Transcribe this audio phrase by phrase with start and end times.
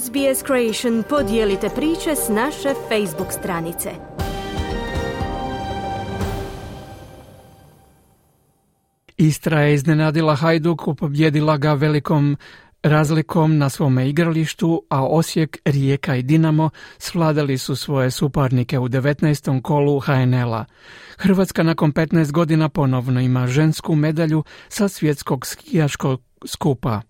[0.00, 3.90] SBS Creation podijelite priče s naše Facebook stranice.
[9.16, 12.36] Istra je iznenadila Hajduku, pobjedila ga velikom
[12.82, 19.62] razlikom na svome igralištu, a Osijek, Rijeka i Dinamo svladali su svoje suparnike u 19.
[19.62, 20.64] kolu HNL-a.
[21.18, 27.00] Hrvatska nakon 15 godina ponovno ima žensku medalju sa svjetskog skijaškog skupa.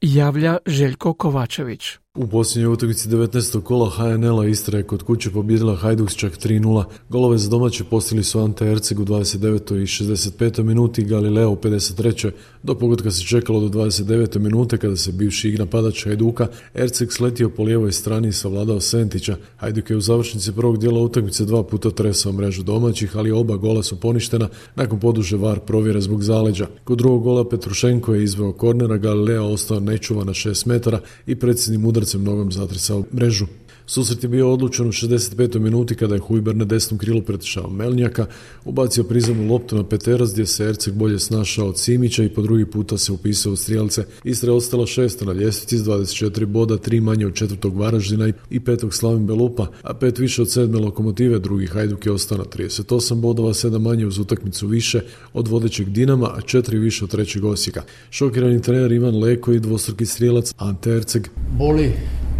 [0.00, 2.05] Javlja Željko Kovačević.
[2.18, 3.60] U posljednjoj utakmici 19.
[3.62, 6.84] kola HNL-a Istra je kod kuće pobjedila Hajduk čak 3-0.
[7.08, 9.82] Golove za domaće postigli su Ante Erceg u 29.
[9.82, 10.62] i 65.
[10.62, 12.30] minuti i Galileo u 53.
[12.62, 14.38] Do pogodka se čekalo do 29.
[14.38, 19.36] minute kada se bivši igra padač Hajduka Erceg sletio po lijevoj strani i savladao Sentića.
[19.56, 23.82] Hajduk je u završnici prvog dijela utakmice dva puta tresao mrežu domaćih, ali oba gola
[23.82, 26.66] su poništena nakon poduže var provjere zbog zaleđa.
[26.84, 31.84] Kod drugog gola Petrušenko je izveo kornera, Galileo ostao nečuva na 6 metara i predsjednim
[32.06, 33.46] udarcem nogom zatresao mrežu.
[33.88, 35.58] Susret je bio odlučen u 65.
[35.58, 38.26] minuti kada je Hujber na desnom krilu pretišao Melnjaka,
[38.64, 42.66] ubacio prizemnu loptu na Peteras gdje se Erceg bolje snašao od Simića i po drugi
[42.66, 44.04] puta se upisao u strijelce.
[44.24, 48.60] Istra je ostala šesta na ljestvici s 24 boda, tri manje od četvrtog Varaždina i
[48.60, 53.14] petog Slavim Belupa, a pet više od sedme lokomotive, drugi Hajduk je ostao na 38
[53.14, 55.00] bodova, sedam manje uz utakmicu više
[55.32, 57.82] od vodećeg Dinama, a četiri više od trećeg Osijeka.
[58.10, 61.28] Šokirani trener Ivan Leko i dvostruki strijelac Ante Erceg.
[61.58, 61.92] Boli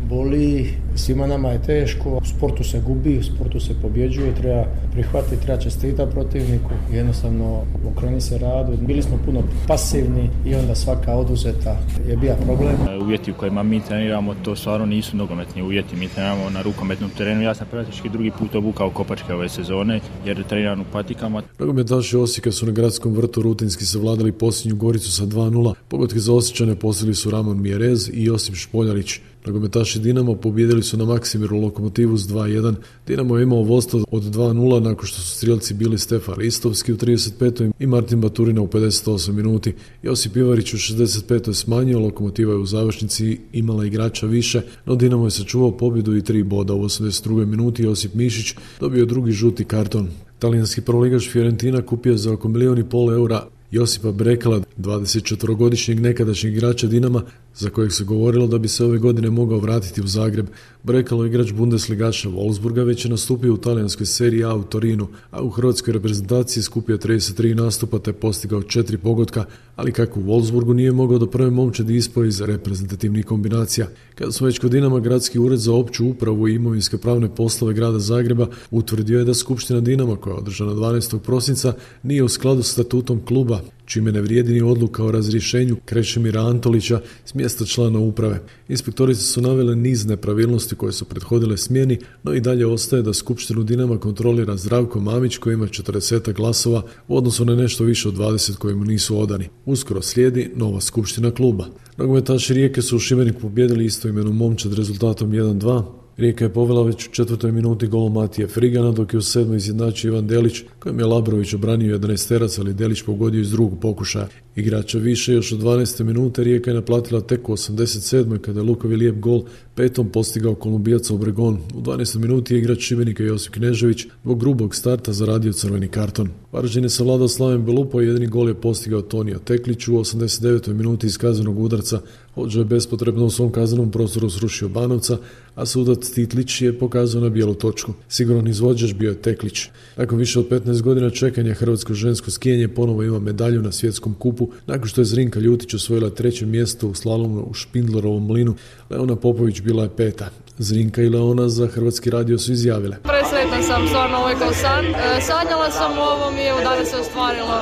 [0.08, 5.42] boli, svima nama je teško, u sportu se gubi, u sportu se pobjeđuje, treba prihvatiti,
[5.42, 8.72] treba čestita protivniku, jednostavno okreni se radu.
[8.80, 11.76] Bili smo puno pasivni i onda svaka oduzeta
[12.08, 12.76] je bio problem.
[12.90, 17.10] E, uvjeti u kojima mi treniramo, to stvarno nisu nogometni uvjeti, mi treniramo na rukometnom
[17.10, 17.42] terenu.
[17.42, 21.42] Ja sam praktički drugi put obukao kopačke ove sezone jer treniram u patikama.
[21.58, 25.74] Nogometaši Osijeka su na gradskom vrtu rutinski savladali posljednju Goricu sa 2-0.
[25.88, 29.20] Pogodke za Osjećane postigli su Ramon Mjerez i Josip Špoljarić.
[29.46, 32.74] Nogometaši Dinamo pobjedili su na Maksimiru Lokomotivu s 2-1.
[33.06, 37.72] Dinamo je imao vodstvo od 2-0 nakon što su strijelci bili Stefan Ristovski u 35.
[37.78, 39.74] i Martin Baturina u 58 minuti.
[40.02, 41.54] Josip Ivarić u 65.
[41.54, 46.42] smanjio, Lokomotiva je u završnici imala igrača više, no Dinamo je sačuvao pobjedu i tri
[46.42, 47.46] boda u 82.
[47.46, 47.82] minuti.
[47.82, 50.08] Josip Mišić dobio drugi žuti karton.
[50.38, 56.86] Talijanski proligaš Fiorentina kupio za oko milijun i pol eura Josipa Brekala, 24-godišnjeg nekadašnjeg igrača
[56.86, 57.22] Dinama,
[57.58, 60.46] za kojeg se govorilo da bi se ove godine mogao vratiti u Zagreb.
[60.82, 65.50] Brekalo igrač Bundesligaša Wolfsburga već je nastupio u talijanskoj seriji A u Torinu, a u
[65.50, 69.44] hrvatskoj reprezentaciji skupio 33 nastupa te postigao četiri pogotka,
[69.76, 73.86] ali kako u Wolfsburgu nije mogao do prve momčadi ispo iz reprezentativnih kombinacija.
[74.14, 77.98] Kada smo već kod Dinama, gradski ured za opću upravu i imovinske pravne poslove grada
[77.98, 81.18] Zagreba utvrdio je da Skupština Dinama, koja je održana 12.
[81.18, 86.40] prosinca, nije u skladu s statutom kluba, čime ne vrijedi ni odluka o razrješenju Krešimira
[86.40, 88.40] Antolića s mjesta člana uprave.
[88.68, 93.62] Inspektorice su navele niz nepravilnosti koje su prethodile smjeni, no i dalje ostaje da Skupštinu
[93.62, 98.56] Dinama kontrolira Zdravko Mamić koji ima 40 glasova u odnosu na nešto više od 20
[98.56, 99.48] koji mu nisu odani.
[99.64, 101.66] Uskoro slijedi nova skupština kluba.
[101.96, 105.82] Nogometaši Rijeke su u Šibeniku pobjedili istoimenu momčad rezultatom 1-2,
[106.16, 110.08] Rijeka je povela već u četvrtoj minuti gol Matije Frigana, dok je u sedmoj izjednačio
[110.08, 114.28] Ivan Delić, kojem je Labrović obranio 11 terac, ali Delić pogodio iz drugog pokušaja.
[114.56, 116.04] Igrača više još u 12.
[116.04, 118.38] minute Rijeka je naplatila tek u 87.
[118.38, 119.44] kada je Lukovi lijep gol
[119.74, 121.58] petom postigao Kolumbijaca u Bregon.
[121.74, 122.18] U 12.
[122.18, 126.28] minuti je igrač Šibenika Josip Knežević zbog grubog starta zaradio crveni karton.
[126.52, 130.72] Varaždin je savladao Slaven Belupo jedini gol je postigao Tonio Teklić u 89.
[130.72, 132.00] minuti iz kaznenog udarca.
[132.34, 135.18] Hođa je bespotrebno u svom kaznenom prostoru srušio Banovca,
[135.54, 137.92] a sudac Titlić je pokazao na bijelu točku.
[138.08, 139.68] Siguran izvođač bio je Teklić.
[139.96, 144.45] Nakon više od 15 godina čekanja hrvatsko žensko skijenje ponovo ima medalju na svjetskom kupu
[144.66, 148.54] nakon što je Zrinka Ljutić osvojila treće mjesto u slalomu u Špindlerovom mlinu.
[148.90, 150.28] Leona Popović bila je peta.
[150.58, 152.96] Zrinka i Leona za Hrvatski radio su izjavile.
[153.12, 154.84] Presretna sam, stvarno ovo je kao san.
[154.86, 154.94] E,
[155.28, 157.54] sanjala sam o ovom i evo danas se ostvarilo.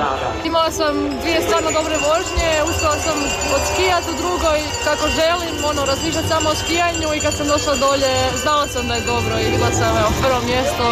[0.49, 3.17] Imala sam dvije stvarno dobre vožnje, uspjela sam
[3.57, 8.13] odskijati u drugoj kako želim, ono, razmišljati samo o skijanju i kad sam došla dolje,
[8.43, 10.85] znala sam da je dobro i bila sam evo, prvo mjesto,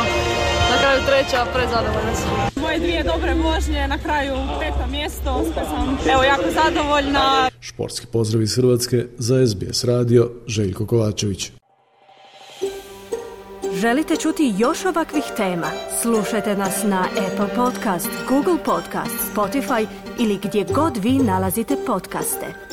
[0.71, 2.52] na kraju treća, prezadovoljna sam.
[2.73, 7.49] Moje dvije dobre vožnje, na kraju peto mjesto, sam evo jako zadovoljna.
[7.59, 11.51] Športski pozdrav iz Hrvatske za SBS radio Željko Kovačević.
[13.73, 15.67] Želite čuti još ovakvih tema?
[16.01, 19.87] Slušajte nas na Apple Podcast, Google Podcast, Spotify
[20.19, 22.72] ili gdje god vi nalazite podcaste.